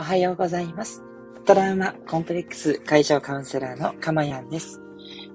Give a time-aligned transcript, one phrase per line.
[0.00, 1.02] おはようございます。
[1.44, 4.80] トラウマコンプレックス解消カウンセラーのかまやんです、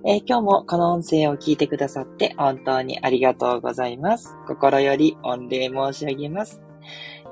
[0.05, 4.33] えー、今日もこの音声を聞いてくださって本当にありがとうございます。
[4.47, 6.61] 心より御礼申し上げます。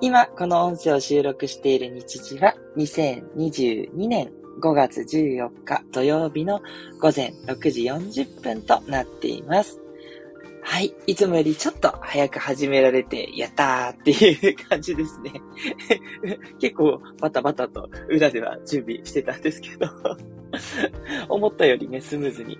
[0.01, 6.61] 今、この音声を収録している日時は2022年5月14日土曜日の
[6.99, 9.79] 午前6時40分となっています。
[10.63, 10.93] はい。
[11.07, 15.33] いつもよりちょっと早く始められて、やったーっていう感じですね。
[16.59, 19.87] 結構バタバタと裏では準備してたんですけど
[21.29, 22.59] 思ったよりね、スムーズに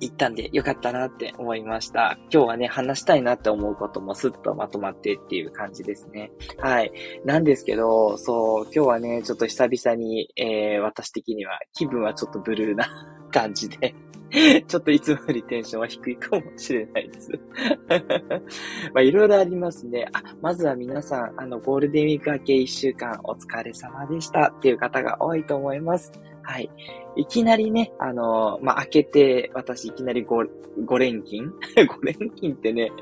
[0.00, 2.18] 行ったんでよかったなって思いました。
[2.32, 6.30] 今日はね、話したいなって思うこともスッとまとまってっていう感じですね。
[6.58, 6.92] はい。
[7.24, 13.94] なんですけど、そう、今日はね、ちょっと久々に、えー、私的には気分はちょっとブルーな感じで
[14.66, 17.30] ちょっといつもよりテンションは低いかもしれないです
[18.92, 20.08] まあ、いろいろありますね。
[20.12, 26.12] あ、まずは皆さん、あの、ゴールデンウィーク明け1週間お疲れ様でしたっていう方が多いと思います。
[26.42, 26.70] はい。
[27.16, 30.48] いきなりね、あのー、まあ、開けて、私いきなり 5,
[30.84, 32.92] 5連勤 ?5 連勤ってね、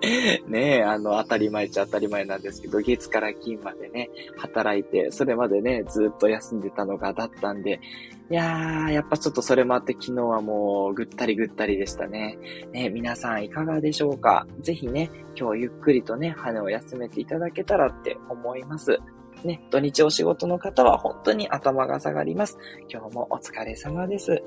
[0.47, 7.81] ねあの、当たり前っちゃ当たり前なんですけど、月から金までね、働いて、それまでね、ずっと休んでたのがだったんで、
[8.31, 12.39] いやー、やっぱちょっとそれもあって昨日はもうぐったりぐったりでしたね。
[12.73, 14.47] ね、皆さんいかがでしょうか？
[14.61, 18.99] ぜひね、今日ゆっくりとね、羽を休めていただけたらって思います。
[19.45, 22.57] ね、土日お仕事の方は本当に頭が下がります。
[22.89, 24.43] 今日もお疲れ様です。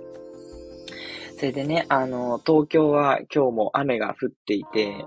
[1.38, 5.06] それでね、あの、東京は今日も雨が降っていて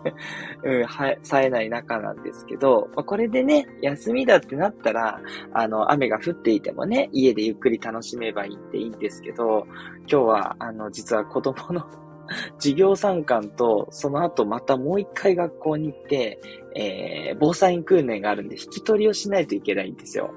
[0.62, 5.22] うん、は、冴えない中なんですけど、まあ、これでね、休みだってなったら、
[5.54, 9.66] あの、雨が降っていてもね、家でゆっくり楽しめばいいっていいんですけど、
[10.00, 11.82] 今日は、あの、実は子供の
[12.60, 16.38] 授業参観と、その後またもう一回学校に行って、
[16.76, 20.30] えー、防災訓練があるんで、引き取りをしないといけないんですよ。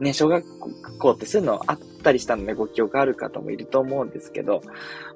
[0.00, 0.44] ね、小学
[0.98, 4.62] 校ってそういうのあったりしたので、ご記憶ある方もいると思うんですけど、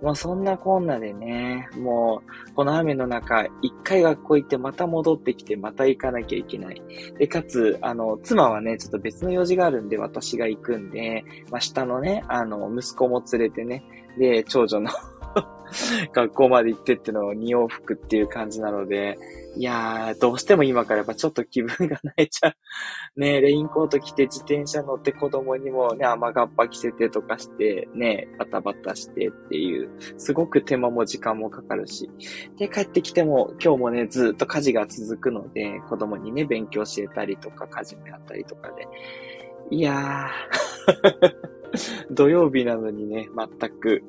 [0.03, 6.83] もうそんなこんなでね、もう、この雨の中、一回学校行ってまた戻ってきて、また行かなきゃいけない。
[7.19, 13.83] で、かつ、あの、妻はね、ちょっと別の用事があるんで、私が行くんで、まあ、下のね、あの、息子も連れてね、
[14.19, 14.91] で、長女の
[16.13, 19.19] 学校まで行ってってのを2往復っていう感じなので、
[19.57, 22.51] いやー、どうしても今からやっぱちょっと気分が泣いちゃ
[23.17, 23.21] う。
[23.21, 32.11] ね レインコート着て自転車乗って子供にもね、雨がっぱ着せてとかして、ね、バタバタしてっていう、すごく手間も時間もかかるし。
[32.57, 38.89] で、帰ってきても今日もね、ずっと家事が続くので、子供にね、勉強教えたりとか、家事もやったりとかで。
[39.71, 41.35] いやー、
[42.11, 44.03] 土曜日なのにね、全く、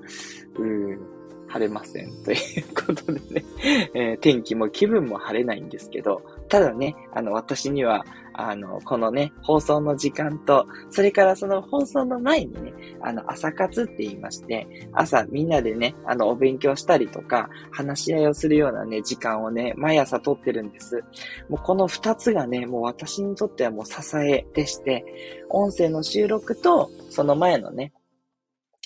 [0.58, 1.15] うん、
[1.48, 2.12] 晴れません。
[2.24, 3.46] ということでね、
[3.94, 21.04] えー、天気も気分も晴れないんですけど、ただね、あの、私には、あの、このね、放送の時間と、それからその放送の前にね、あの、朝活って言いまして、朝みんなでね、あの、お勉強したりとか、話し合いをするようなね、時間をね、毎朝とってるんです。
[21.48, 25.06] もうこの二つがね、もう私にとってはもう支えでして、
[25.50, 27.94] 音声の収録と、その前のね、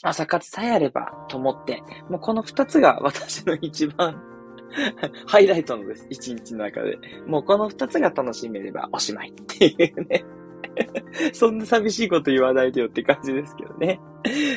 [0.02, 4.22] 朝活さえあればと思って、もうこの二つが私の一番
[5.26, 6.08] ハイライトのです。
[6.10, 6.98] 一日の中で。
[7.26, 10.24] もうこの二つが楽しめればおしまいっていうね
[11.34, 14.00] そんな寂しいこと言わないでよって感じですけどね。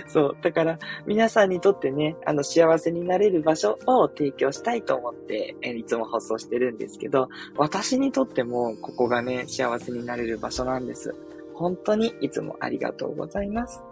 [0.07, 0.37] そう。
[0.43, 11.15] だから、皆さんにとってね、あの、幸せになれる場所を提供したいと思って、えいつも放送してるんですけど、私にとっても、ここがね、幸せになれる場所なんです。
[11.55, 13.83] 本当にいつもありがとうございます。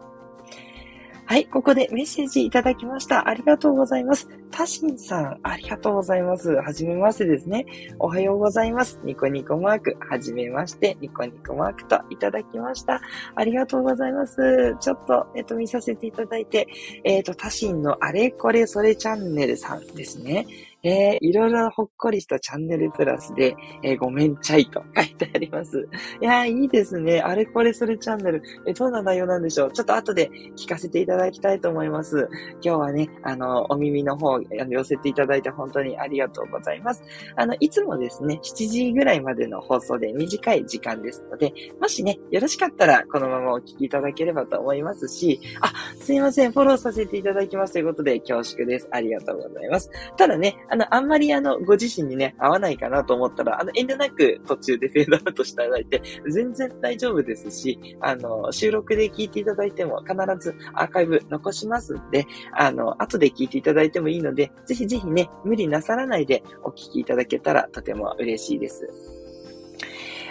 [1.30, 3.28] はい、ここでメッセージいただきました。
[3.28, 4.28] ありがとうございます。
[4.50, 6.50] タシンさん、ありがとうございます。
[6.56, 7.66] はじめましてですね。
[8.00, 8.98] おはようございます。
[9.04, 13.00] ニコニコマーク、はじめまして、ニコニコマークといただきました。
[13.36, 14.76] ありがとうございます。
[14.80, 16.66] ちょっと、えっと、見させていただいて、
[17.04, 20.48] えっと、タシンのあれこれそれチャンネルさんですね。
[20.82, 25.88] えー、いろいろほっこりしたチャンネルプラスで、えー、ごめんちゃいと書いてあります。
[26.20, 27.21] いやー、いいですね。
[27.21, 28.42] あれこれそれチャンネル。
[28.66, 29.72] えー、どんな内容なんでしょう？
[29.72, 32.28] ちょっと後で聞かせていただきたいと思います。
[32.62, 37.03] 今日はね、あの、お耳の方、寄せていただいて本当にありがとうございます。
[37.36, 48.88] あの、いつもですね、7時ぐらいまでの放送で短い時間ですので、もしね、よろしかったらこのままお聞きいただければと思いますし、あ、すいません、フォローさせていただきますということで恐縮です。
[48.91, 49.91] ありがとうございます。
[50.16, 69.19] ただね、あの、あんまりあの、ご自身にね、合わないかなと思ったら、あの、遠慮なく途中でフェードアウトしていただいて、全然大丈夫ですし、あの、収録で聞いていただいても必ずアーカイブ残しますんで、あの、後で聞いていただいてもいいので、ぜひぜひね、無理なさらないでお聞きいただけたらとても嬉しいです。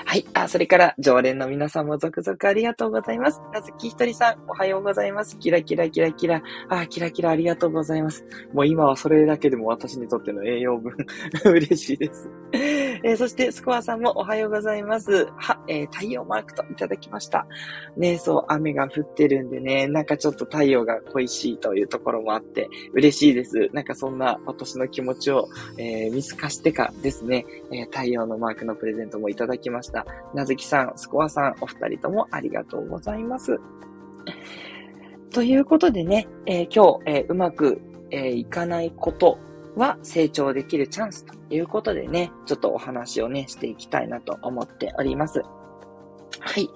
[0.10, 0.26] はい。
[0.34, 3.44] あ、それから、常連の皆さんも続々ありがとうございます。
[3.54, 5.38] なずきひとりさん、おはようございます。
[5.38, 6.42] キラキラキラキラ。
[6.68, 8.26] あ、キラキラありがとうございます。
[8.52, 10.94] もう今はそれだけでも私にとっての栄養分
[11.46, 12.28] 嬉しいです。
[13.04, 15.28] えー、そして、スコアさんもおはようございます。
[15.38, 17.48] は、えー、太陽マークといただきました。
[17.96, 23.69] ね、そう、雨が降ってるんでね、なんかちょっと太陽が恋しいというところもあって、嬉しいです。
[23.74, 25.48] なんかそんな私の気持ちを、
[25.78, 30.06] えー、見透かしてかですね、え太陽のマークのプレゼントもいただきました。
[30.34, 33.60] なずきさん、スコアさん、お二人ともありがとうございます。
[35.31, 37.81] ということでね、え、今日、え、うまく、
[38.12, 39.38] えー、いかないこと
[39.75, 45.42] は成長できるチャンスということでね、ちょっとお話をね、していきたいなと思っております。
[46.39, 46.69] はい。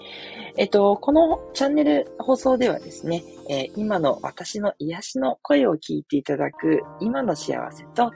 [0.56, 8.12] えっと、このチャンネル放送ではですね、えー、今の私の癒しの声を聞いていただく今の幸せと、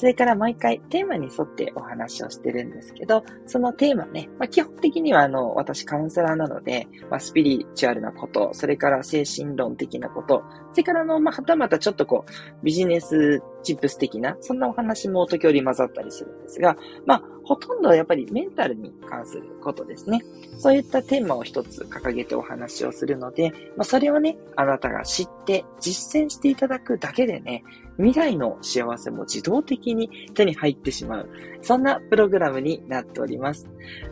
[0.00, 10.42] それから毎回テーマに沿ってお話をしてるんですけど、そのテーマね、まあ、基本的にはあの、私カウンセラーなので、まあ、スピリチュアルなこと、それから精神論的なこと、
[10.72, 20.20] それからあの、まあ、はたまたちょっとこう、ビジネスチップス的な、そんなお話も時折混ざったりするんですが、まあ、ほとんどやっぱりメンタルに関することですね。
[20.58, 27.64] そういったテーマを一つ掲げてお話をするので、まあ、それをね、あなたが知って実践していただくだけでね、
[28.00, 31.28] 未来の幸せも自動的に手に入ってしまう。
[31.62, 33.68] そんなプログラムになっております。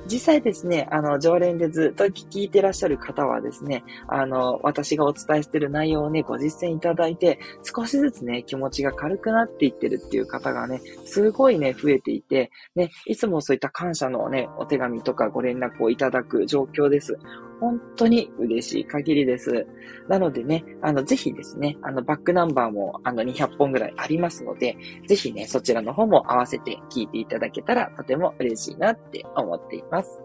[0.06, 17.18] 実際ですね、あの、常連でずっと聞いてらっしゃる方はですね、あの、私がお伝えしている内容をね、ご実践いただいて、少しずつね、気持ちが軽くなっていってるっていう方がね、すごいね、増えていて、ね、いつもそういった感謝のね、お手紙とかご連絡をいただく状況です。
[17.60, 19.66] 本当に嬉しい限りです。
[20.08, 24.76] なのでね、あの、ぜひですね、あの、バックナンバーも、あの、200本ぐらいありますので、
[25.06, 30.20] ぜひね、そちらの方も合わせて聞いていただけたら、とても嬉しいなって思っています。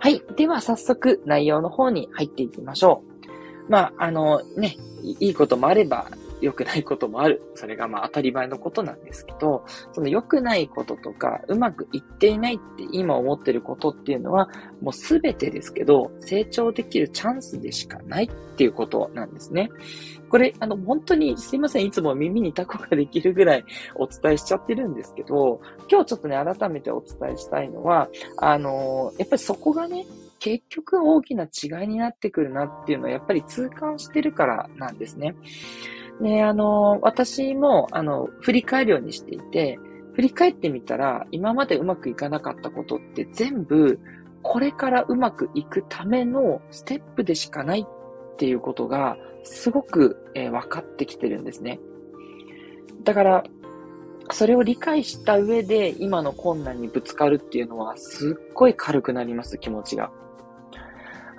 [0.00, 0.22] はい。
[0.36, 3.02] では、早速、内容の方に入っていきましょ
[3.68, 3.70] う。
[3.70, 6.08] まあ、あの、ね、いいこともあれば、
[6.42, 7.40] 良くないこともある。
[7.54, 14.48] それがまあ当たり前のことなんですけど、その良くないこととか、うまくいっていないって今思ってることっていうのは、
[14.80, 19.70] もうすべてですけど、成長できるチャンスでしかないっていうことなんですね。
[20.28, 21.84] これ、あの、本当にすいません。
[21.84, 25.60] いつも耳にタコができるぐらいお伝えしちゃってるんですけど、
[25.90, 28.08] 今日ちょっとね、改めてお伝えしたいのは、
[28.38, 30.06] あの、やっぱりそこがね、
[30.42, 35.36] 結局大きな違いになってくるなっていうのはやっぱり痛感してるからなんですね。
[36.20, 39.78] で、あの、私も、あの、振り返るようにしていて、
[40.14, 43.98] 振り返ってみたら、今までうまくいかなかったことって全部、
[44.42, 51.80] これからうまくいくためのステップでしかないっていうことが、すごく、えー、分かってきてるんですね。
[53.04, 53.44] だから、
[54.30, 60.12] それを理解した上で今の困難にぶつかるっていうのはすっごい軽くなります、気持ちが。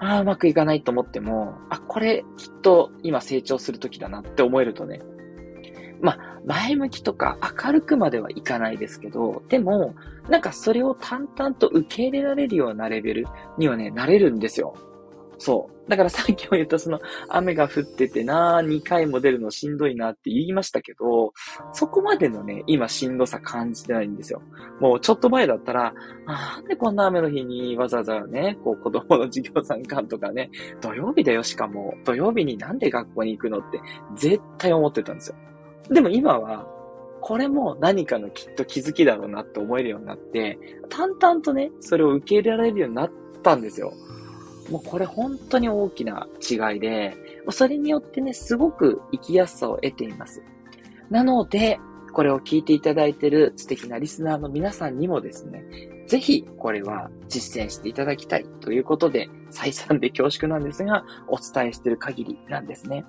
[0.04, 5.02] ああ、うまくいかないと思っても、あ、これきっと今成長する時だなって思えるとね、
[6.02, 9.96] まあ、前向きとか明るくまではいかないですけど、でも、
[10.30, 13.28] なんかそれを淡々と受け入れられるようなレベル
[13.58, 14.76] にはね、なれるんですよ。
[15.38, 15.90] そう。
[15.90, 21.34] だからさっきも言ったその雨が降っててな、2回も出るのしんどいなって言いましたけど、
[21.74, 24.42] そこまでのね、今しんどさ感じてないんですよ。
[24.80, 25.94] もうちょっと前だったら、
[26.26, 33.82] なんでこんな雨の日にわざわざね、こう子供の授業参観とかね、土曜日だよしかも、土曜日になんで学校に行くのって
[34.16, 35.36] 絶対思ってたんですよ。
[35.90, 36.66] でも今は、
[37.20, 40.58] これも何かのきっと気づきだろうなって思えるようになって、
[40.90, 43.94] 淡々とね、それを受け入れられるようになったんですよ。
[44.74, 47.16] もうこれ本当に大きな違いで、
[47.52, 50.42] それによってね、すごく生きやすさを得ています。
[51.12, 51.80] なので、
[52.12, 55.64] これを聞いていただいている素敵なリスナーの皆さんにもですね、
[56.08, 63.06] ぜひこれは実践していただきたいということで、再三で恐縮なんですが、お伝えしている限りなんですね。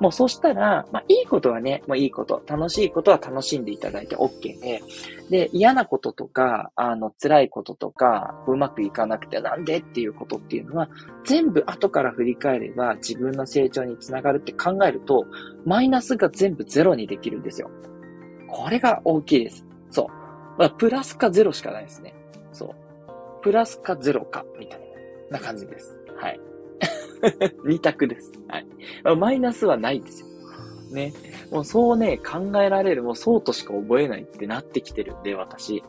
[0.00, 4.82] もうそしたら、まあいいことはね、もういいこと、楽しいことは楽しんでいただいて OK で、
[5.30, 10.88] で、嫌なこととか、あの、辛いこととか、うまくいかなくてなんでっていうことっていうのは、
[11.24, 15.26] 全部後から振り返れば自分の成長につながるって考えると、
[15.64, 17.70] マイナスが全部ゼロにできるんですよ。
[18.48, 19.66] これが大きいです。
[19.90, 20.06] そう。
[20.58, 22.14] まあ、プラスかゼロしかないですね。
[22.52, 23.42] そう。
[23.42, 24.80] プラスかゼロか、みたい
[25.30, 25.98] な感じです。
[26.16, 26.40] はい。
[27.64, 28.32] 二択です。
[28.48, 28.66] はい。
[29.16, 30.28] マイナスはないんですよ。
[30.90, 31.12] ね。
[31.50, 35.82] もうそうね、考えられる、もうそうとしか覚えないってなってきてるんで、私。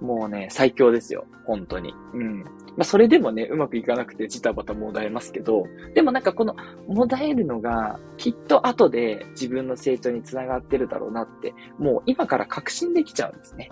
[0.00, 1.26] もうね、最強ですよ。
[1.44, 1.94] 本当に。
[2.14, 2.40] うん。
[2.40, 2.46] ま
[2.80, 6.54] あ、それでもね、うまくいかなくてジタバタもだえますけど、でもなんかこの、
[6.88, 13.70] もだえるのが、きっと後で自分の成長につながってるだろうなって、もう今から確信できちゃうんですね。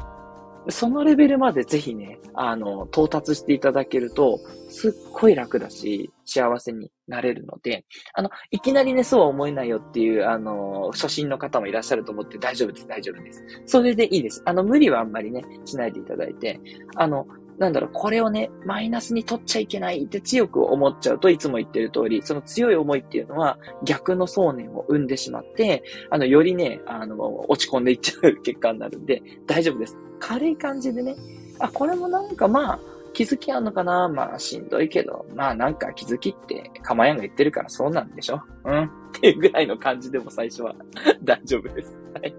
[0.69, 4.39] そのレベルまでぜひね、あの、到達していただけると、
[4.69, 13.43] すっごい楽だし、幸せになれるので、あの、いきなりね、そうは思えないよっていう、あの、初心の方もいらっしゃると思って大丈夫です、大丈夫です。
[13.67, 14.43] それでいいです。
[14.45, 16.61] あの、無理はあんまりね、しないでいただいて、
[16.97, 17.27] あの、
[17.59, 29.97] なんだろう、これをね、マイナスに取っちゃいけないって強く思っちゃうといつも言ってる通り、その強い思いっていうのは逆の想念を生んでしまって、あの、よりね、あの、落ち込んでいっちゃう結果になるんで、大丈夫です。
[30.19, 31.17] 軽い感じでね、
[31.59, 32.81] あ、これもなんかまあ、
[33.15, 34.09] 気づきあんのかな？
[34.09, 38.41] まあ、しんどいけど、まあなんか気づきって、かまやんが言ってるからそうなんでしょ？
[38.65, 38.85] うん？
[38.85, 38.89] っ
[39.21, 40.75] ていうぐらいの感じでも最初は
[41.25, 41.99] 大丈夫です。
[42.15, 42.35] はい。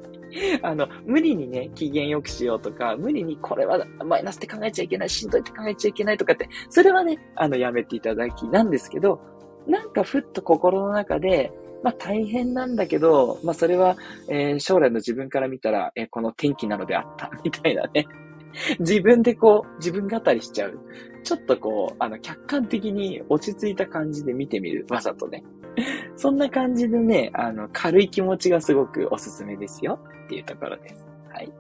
[0.61, 9.19] あの、無理にね、機嫌良くしようとか、無理にこれはマイナスって考えちゃいけない、しんどいって考えちゃいけないとかって、それはね、あの、やめていただきなんですけど、
[9.67, 11.51] なんかふっと心の中で、
[11.83, 18.05] まあ大変なんだけど、まあそれは、えー、将来の自分から見たら、えー、この天気なのであった、 みたいなね。
[18.79, 20.79] 自分でこう、自分語りしちゃう。
[21.23, 24.85] ちょっとこう、あの、客観的に落ち着いた感じで見てみる。
[24.89, 25.43] わざとね。
[26.15, 31.05] そんな感じでね、あの、軽い気持ちがすごくおすすめですよっていうところです。
[31.31, 31.51] はい。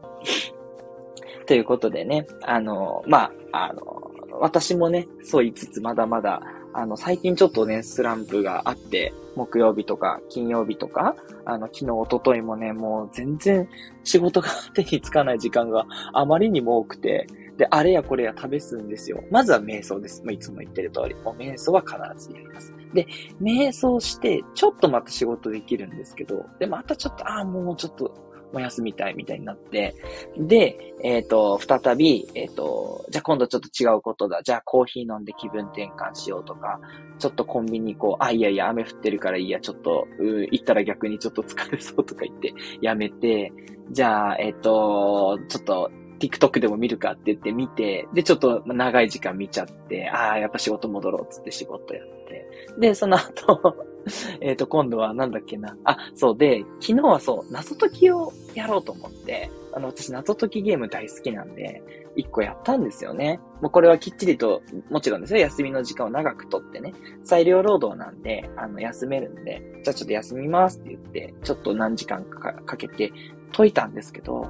[1.45, 6.41] ということでね、あの、まあ、あの、私もね、そう言いつつまだまだ、
[6.73, 13.67] あの、最近ちょっとね、スランプがあって、木曜日とか金曜日とか、あの、昨日、一昨日もね、もう全然
[14.03, 19.23] 仕事が手につかない時間があまりにも多くて、で、あれやこれや試すんですよ。
[19.31, 20.23] まずは瞑想です。
[20.23, 21.15] もういつも言ってる通り。
[21.15, 21.97] もう瞑想は必
[22.27, 22.73] ずやります。
[22.93, 23.05] で、
[23.41, 29.95] 瞑想して、ちょっとまた仕事できるんですけど、で、またちょっと、ああ、もうちょっともう休みたいみたいになって、
[30.37, 34.41] で、えっ、ー、と、再び、えっ、ー、と、じゃあ今度ちょっと違うことだ。
[34.43, 36.79] じゃあコーヒー飲んで気分転換しようとか、
[37.19, 38.23] ちょっとコンビニ行こう。
[38.23, 43.53] あ、いやいや、雨降ってるからいいや、ちょっと、う行ったら逆にちょっと疲れそうとか言って、やめて、
[43.91, 52.45] じゃあ、えっ、ー、と、ちょっと、TikTok でも見るかって言って見て、で、ちょっと長い時間見ちゃって、ああ、やっぱ仕事戻ろうっつって仕事やって。
[52.77, 53.75] で、その後
[54.41, 55.75] えっと、今度はなんだっけな。
[55.83, 61.81] あ、そうで、昨日はそう、謎解きをやろうと思って、あの、私謎解きゲーム大好きなんで、
[62.15, 63.39] 一個やったんですよね。
[63.61, 73.11] もうこれはきっちりと、もちろんですよ、休みの時間を長くとってね、裁量労働なんで、あの、休めるんで、じゃあちょっと休みますって言って、ちょっと何時間かかけて
[73.55, 74.49] 解いたんですけど、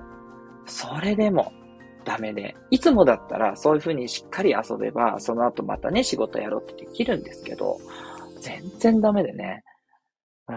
[0.65, 1.51] それでも、
[2.05, 2.55] ダメで。
[2.71, 7.77] いつもだったらそういう風にしっかり遊べば、その後またね、仕事やろうってできるんですけど、
[8.41, 9.63] 全然ダメでね。
[10.47, 10.55] うん、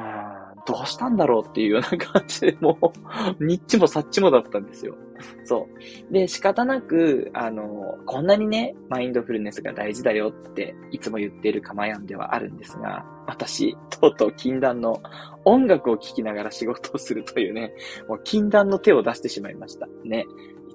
[0.67, 2.93] どうしたんだろうっていうような感じで、も
[3.41, 4.95] う、ニッチもサッチもだったんですよ。
[5.45, 5.69] そ
[6.11, 6.13] う。
[6.13, 15.01] で、仕方なく、あの、こんなにね、マインドフルネスが大事だよって、いつも言っているかまやんではあるんですが、私、とうとう禁断の
[15.45, 17.73] 音楽を聴きながら仕事をするというね、
[18.09, 19.89] もう禁断の手を出してしまいました。
[20.05, 20.27] ね。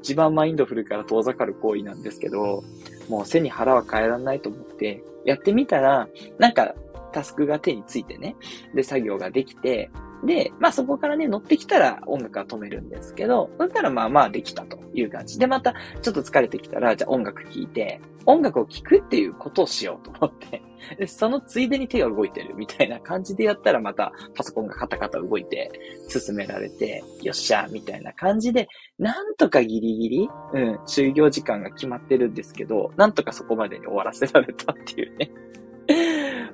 [0.01, 2.63] 一番マインドフルから遠ざかる行為なんですけど、
[3.09, 6.07] もう背に腹は変えられないと思って、やってみたら、
[6.39, 6.73] なんか、
[7.11, 8.35] タスクが手についてね、
[8.73, 9.89] で、作業ができて、
[10.23, 15.37] で、まあそこからね、乗ってきたら音楽は止めるんですけど、そしたらまあまあできたという感じ。
[15.37, 20.61] で、またちょっと疲れてきたら、じゃあ音楽聴いて、音楽を聴くっていうことをしようと思って、
[20.97, 25.71] で、そのついでに手が動いてるみたいな感じでやったらまたパソコンがカタカタ動いて
[26.07, 35.31] 進められて、よっしゃ、みたいな感じで、なんとかギリギリ、うん、就業時間が決まってるんですけど、なんとかそこまでに終わらせられたっていうね。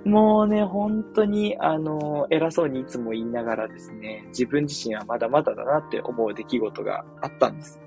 [0.06, 7.82] もうね、本当に、あの、偉そうにいつも言いながらですね、自分自身はまだまだだなって思う出来事があったんです。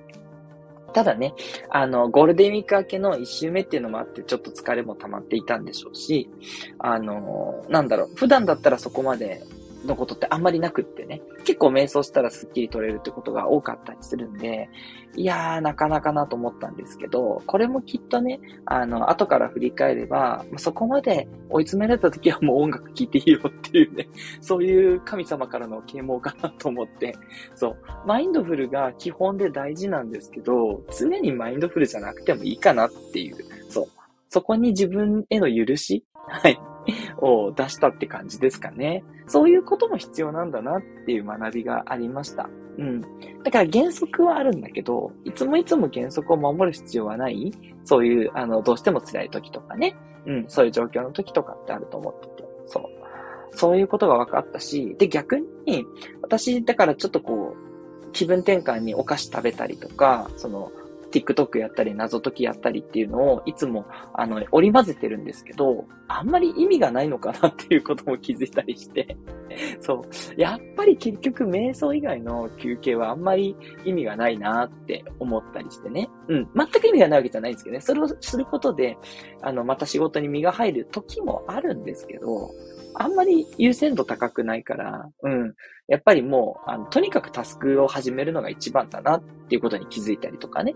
[0.95, 1.35] ただね、
[1.69, 6.31] あの、ゴールデンウィーク明けの1週目っていうのもあって、ちょっと疲れも溜まっていたんでしょうし、
[6.79, 9.43] あの、なんだろう、普段だったらそこまで
[9.87, 14.69] のことってあんまりなくってね、結構瞑想したらスッキリ取れるってことが多かったりするんで、
[15.16, 24.09] いやー、なかなかなと思ったんですけど、これもきっとね、あの、後から振り返れば、そこまで追い詰められた時はもう音楽聴いていいよっていうね、
[24.40, 27.14] そういう神様からの啓蒙かなと思って、
[27.55, 27.76] そう、
[28.07, 33.37] マインドフルが基本で大事なんですけど、常にマインドフルじゃなくてもいいかなっていう、
[33.71, 33.87] そう、
[34.28, 36.59] そこに自分への許し、はい、
[37.19, 39.05] を出したって感じですかね。
[39.26, 42.49] そういうことも必要なんだなっていう学びがありました。
[42.78, 43.00] うん。
[43.43, 47.52] だから原則はあるんだけど、いつもいつも原則を守る必要はない。
[47.85, 49.97] そういう、あの、どうしても辛い時とかね。
[50.26, 52.49] うん、そういう状況の時とかってあると思ってて。
[52.66, 52.85] そう。
[53.52, 55.87] そういうことが分かったし、で、逆に、
[56.21, 60.71] 私、だからちょっとこう、気分転換にお菓子食べたりとか、その、
[61.11, 69.17] TikTok やったり、謎解きやったりっていうのを、いつも、あの、織り混ぜてるんですけど、あんまり意味がないのかなっていうことも気づいたりして、
[69.81, 70.05] そ
[70.37, 70.41] う。
[70.41, 76.09] やっぱり結局瞑想以外の休憩はあんまり意味がないなって思ったりしてね。
[76.29, 76.49] うん。
[76.55, 77.81] 全く意味がないわけじゃないんですけどね。
[77.81, 78.97] それをすることで、
[79.43, 82.51] あの、また仕事に身が入る時もあるんですけど、
[82.99, 85.55] あんまり優先度高くないから、うん。
[85.88, 90.75] やっぱりもう、あの、とにかくタスクを始めるのが一番だなっていうことに気づいたりとかね。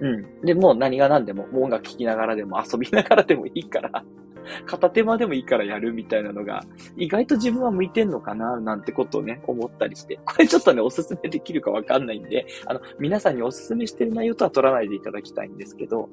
[0.00, 0.40] うん。
[0.42, 4.04] で、もう何が何でも、もう音楽聴きながらでも遊びながらでもいいから
[4.66, 6.64] 片手間でもいいからやるみたいなのが、
[6.96, 10.18] 意外と自分は向いてんのかな、なんてことをね、思ったりして。
[10.24, 16.08] これちょっとね、おすすめできるかわかんないんで、あの、皆さんにおすすめしてる内容とは取らないでいただきたいんですけど、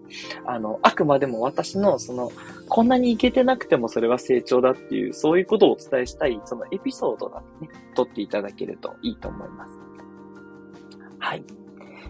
[0.45, 2.31] あの、あくまでも私の、その、
[2.69, 9.79] こんなにいけてなくてもそれは成長だっていう、そういうことをお伝えしたい、そのエピソードだってね、取っていただけるといいと思います。
[11.19, 11.43] はい。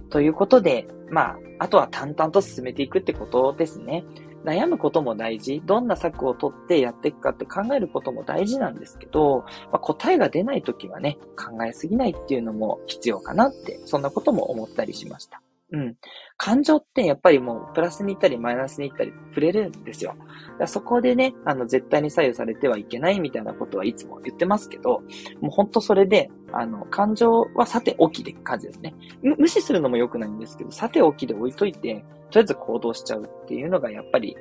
[0.10, 4.04] ということで、まあ、あとは淡々と進めていくってことですね。
[4.44, 5.62] 悩むことも大事。
[5.66, 15.42] どんな策を取ってやっていくかって考えることも大事なんですけど、まあ、答えが出ないときはね、考えすぎないっていうのも必要かなって、そんなことも思ったりしました。
[15.74, 15.96] うん。
[16.38, 20.16] 感情ってやっぱりもうプラスに行ったりマイナスに行ったり触れるんですよ。
[20.60, 25.02] だそこでね、あの絶対に左右されてはいけないみたいなことはいつも言ってますけど、
[25.42, 28.94] もうほんとそれで、あの、感情はさておきで感じですね。
[29.24, 34.38] 無視するのも良くないんですけど、さておきで置いといて、とりあえず行動しちゃうっていうのがやっぱり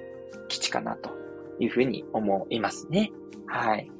[0.48, 1.10] 基地かなと
[1.58, 3.10] いうふうに思いますね。
[3.46, 3.90] はい。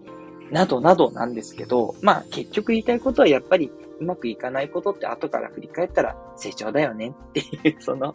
[0.51, 8.13] などなどなんですけど、まあ結局言いたいことはやっぱりうまくいかないことって後から振り返ったら成長だよねっていう その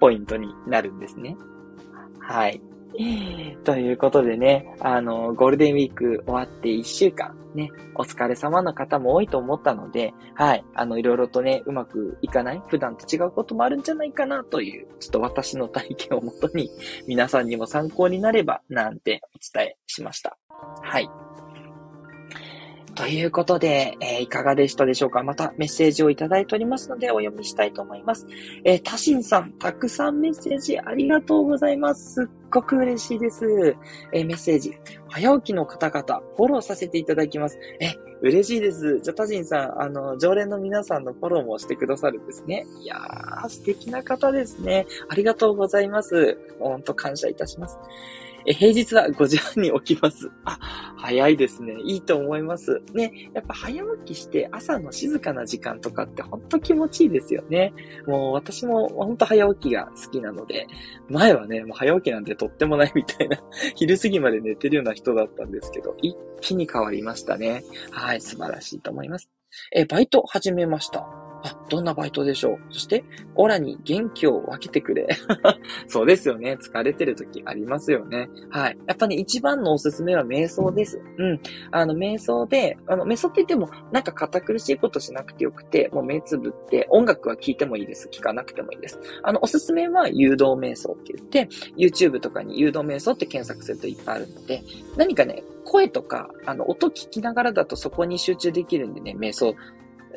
[0.00, 1.36] ポイントになるんですね。
[2.18, 2.60] はい。
[3.64, 16.70] ということでね、あの、ゴールデンウィーク終わって1週間、ね、お疲れ様の方も多いと思ったので、はい、あの、いろいろとね、うまくいかない普段と違うこともあるんじゃないかなという、ちょっと私の体験をもとに、
[17.06, 20.36] 皆さんにも参考になれば、なんてお伝えしました。
[20.82, 21.08] はい。
[22.94, 25.22] ということで、えー、いかがでしたでしょうか？
[25.22, 28.26] またメッセージをいただいておりますのでお読みしたいと思います。
[28.64, 32.14] えー、タシンさん、たくさんメッセージありがとうございます。
[32.14, 33.76] すっごく嬉しいです。
[34.12, 34.74] えー、メッセージ、
[35.08, 37.58] 早起きの方々、フォローさせていただきます。
[37.80, 39.00] え、嬉しいです。
[39.00, 42.66] じゃ、タジンさん、あの、常連の皆さんのフォローもしてくださるんですね。
[42.80, 44.86] いやー、素敵な方ですね。
[45.08, 46.38] ありがとうございます。
[46.60, 47.78] ほんと感謝いたします。
[48.46, 50.30] え、平日は5時半に起きます。
[50.44, 50.58] あ、
[50.96, 51.74] 早いですね。
[51.84, 52.82] いいと思います。
[52.92, 57.72] ね、やっぱ早起きして朝の静かな時間とかってほんと気持ちいいですよね。
[58.06, 60.66] もう私もほんと早起きが好きなので、
[61.08, 63.38] 前はね、もう早起きなんてとってもないみたいな、
[63.76, 67.62] 昼過ぎまで寝てるような人だったんですけど、一気に変わりましたね。
[67.92, 69.30] は、はい素晴らしいと思います。
[69.74, 71.21] え、バイト始めました。
[71.44, 72.58] あ、どんなバイトでしょう？
[72.70, 75.08] そして、オラに元気を分けてくれ。
[75.88, 76.56] そうですよね。
[76.60, 78.28] 疲れてる時ありますよね。
[78.50, 78.78] はい。
[78.86, 81.00] やっぱね、一番のおすすめは瞑想です。
[81.18, 81.40] うん。
[81.70, 88.08] あの、瞑想で、あの、瞑想って言っても、なんか堅苦しいことしなくてよくて、もう目つぶって、音楽は聴いてもいいです。
[88.08, 89.00] 聴かなくてもいいです。
[89.22, 94.62] あの、おすすめは誘導瞑想って言って、YouTube とかに誘導瞑想って検索するといっぱいあるので、
[94.96, 99.54] 何かね、声とか、あの、音聞きながらだとそこに集中できるんでね、瞑想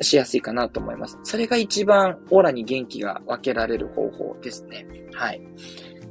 [0.00, 1.18] しやすいかなと思います。
[1.22, 4.86] それが一番オーラに元気が分けられる方法ですね。
[5.12, 5.42] はい。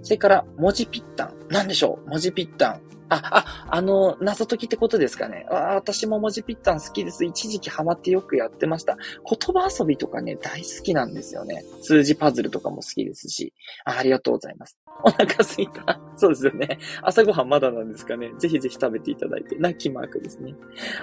[0.01, 1.35] それから、文字ぴったん。
[1.49, 2.09] なんでしょう？
[2.09, 2.81] 文字ぴったん。
[3.09, 5.45] あ、あ、あの、謎解きってことですかね。
[5.49, 7.25] あ私も文字ピッタン好きです。
[7.25, 8.97] 一時期ハマってよくやってました。
[8.97, 11.63] 言葉遊びとかね、大好きなんですよね。
[11.81, 13.53] 数字パズルとかも好きですし。
[13.83, 14.77] あありがとうございます。
[15.03, 15.99] お腹すいた。
[16.15, 16.79] そうですよね。
[17.01, 18.31] 朝ごはんまだなんですかね。
[18.39, 19.55] ぜひぜひ食べていただいて。
[19.57, 20.55] 泣きマークですね。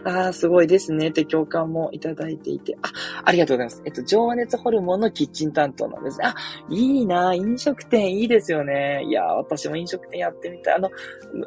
[0.04, 1.08] ああ、すごいですね。
[1.08, 2.76] って共感もいただいていて。
[2.82, 2.90] あ、
[3.24, 3.82] ありがとうございます。
[3.84, 6.26] えっと、情熱ホルモンのキッチン担当なんですね。
[6.26, 6.34] あ、
[6.70, 9.04] いいな飲食店いいですよね。
[9.06, 10.74] いや私も飲食店やってみたい。
[10.74, 10.90] あの、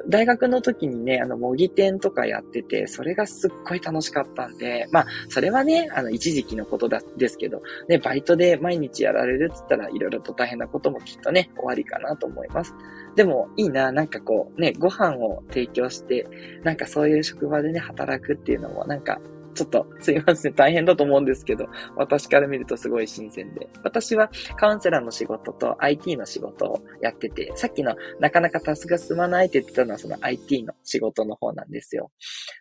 [0.07, 12.73] 大学の時にね、あの、模擬店とかやってて、それがすっごい楽しかったんで、まあ、それはね、あの、一時期のことだ、ですけど、ね、バイトで毎日やられるっつったら、いろいろと大変なこともきっとね、終わりかなと思います。
[13.15, 16.27] でも、いいな、なんかこう、ね、ご飯を提供して、
[16.63, 19.19] なんかそういう職場でね、働くっていうのも、なんか、
[19.55, 23.67] ちょっとすいません、大変だと思うんですけど、私から見るとすごい新鮮で。
[23.83, 32.11] 私はカウンセラーの仕事と IT の仕事をやってて、さっきのなかなかタスクが進まないって言ってたのはその IT の仕事の方なんですよ。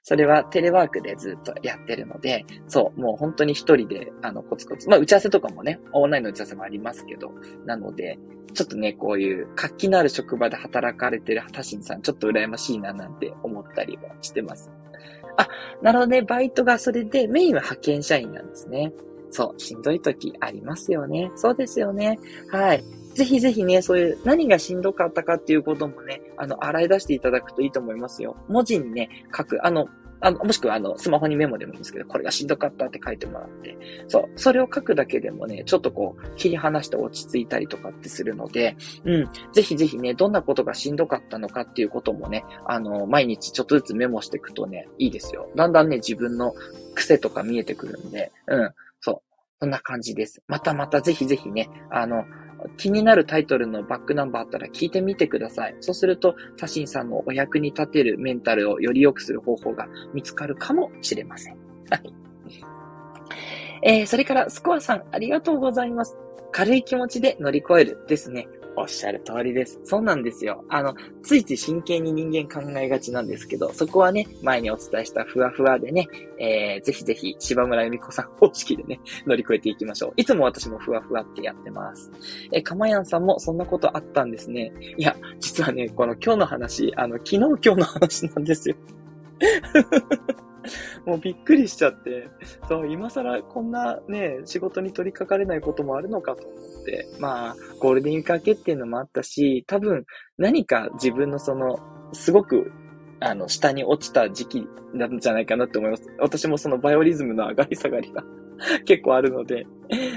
[0.03, 4.89] それはテレワークでずっとやってるので、そう、もう本当に一人で、あの、コツコツ。
[4.89, 7.33] まあ、打ち合わせとかもね、オンラインの打ち合わせもありますけど、
[7.67, 8.19] なので、
[8.55, 14.71] ちょっとね、こういう活気のある職場で働かれてるタシンさん、ちょっと羨ましいななんて思ったりはしてます。
[15.37, 15.49] あ、
[15.83, 16.23] なるほどね。
[16.23, 18.93] バイトがそれで、メインは派遣社員なんですね。
[19.31, 21.31] そう、しんどい時ありますよね。
[21.35, 22.19] そうですよね。
[22.51, 22.85] はい。
[23.15, 28.37] ぜひぜひね、そういう何がしんどかったかっていうこともね、あの、洗い出していただくといいと思いますよ。
[28.49, 29.65] 文字にね、書く。
[29.65, 29.89] あの、
[30.25, 33.77] あの、もしくはあの、スマホにメモでもいいんですけど、これがしんどかったって書いてもらって、
[34.09, 45.51] そう、それを書くだけでもね、ちょっとこう、切り離して落ち着いたりとかってするので、うん、ぜひぜひね、どんなことがしんどかったのかっていうこともね、あの、毎日ちょっとずつメモしていくとね、いいですよ。
[45.57, 46.55] だんだんね、自分の
[46.95, 49.35] 癖とか見えてくるんで、うん、そう。
[49.61, 50.43] そんな感じです。
[50.49, 52.25] またまたぜひぜひね、あの、
[52.77, 55.77] 気になるタイトルのバックナンバーあったら聞いてみてください。
[55.81, 61.57] そうすると、タシンさんのお役に立てるメンタルをより良くする方法が見つかるかもしれません。
[61.91, 62.15] はい。
[63.83, 66.17] えー、それから、スコアさん、ありがとうございます。
[66.53, 68.49] 軽い気持ちで乗り越えるですね。
[68.77, 69.81] おっしゃる通りです。
[69.85, 70.65] そうなんですよ。
[70.69, 76.09] あの、ついつい真剣に人間考えがちなんですけど、そこはね、前にお伝えしたふわふわでね、
[76.39, 80.13] えー、ぜひぜひ、柴村由美子さん方式でね、乗り越えていきましょう。
[80.17, 82.11] いつも私もふわふわってやってます。
[82.53, 84.73] えー、かまやんさんもそんなことあったんですね。
[84.97, 88.77] いや、実はね、この今日の話、あの、昨日今日の話なんですよ。
[91.05, 92.29] もうびっくりしちゃって、
[92.69, 100.05] そう、今更こんなね、仕事に取り掛かれないこともあるのかと思って、まあ、ゴールデンウィーク明けっていうのもあったし、多分
[100.39, 101.79] 何か自分のその、
[102.13, 102.73] すごく、
[103.21, 106.05] あの、下に落ちた時期なんじゃないかなって思います。
[106.19, 108.25] 私もそのバイオリズムの上がり下がりが
[108.85, 109.67] 結構あるので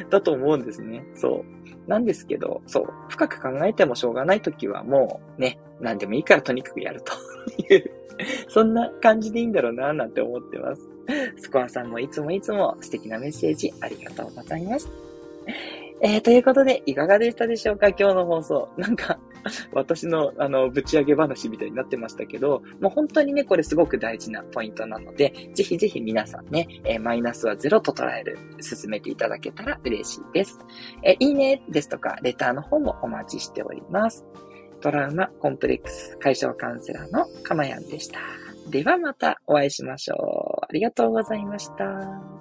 [0.09, 1.05] だと思うんですね。
[1.13, 1.56] そう。
[1.87, 2.93] なんですけど、そう。
[3.09, 7.13] 深く考えてもしょうがない時はもうね、何でもいいからとにかくやると
[7.73, 7.91] いう
[8.49, 10.81] そんな感じでいいんだろうな、なんて思ってます。
[11.37, 14.89] スコアさんもいつもいつも素敵なメッセージありがとうございます。
[16.01, 17.87] えー、ということで、いかがでしたでしょうか？
[17.89, 18.69] 今日の放送。
[18.77, 19.17] なんか、
[19.73, 30.59] 私の、あの、ぶち上げ話みたいになってましたけど、もう本当にね、これすごく大事なポイントなので、ぜひぜひ皆さんね、えー、マイナスはゼロと捉える、進めていただけたら嬉しいです。
[31.03, 34.25] えー、いいねですとか、レターの方もお待ちしております。
[34.81, 38.19] トラウマコンプレックス解消カウンセラーのかまやんでした。
[38.69, 40.65] ではまたお会いしましょう。
[40.65, 42.36] ありがとうございました。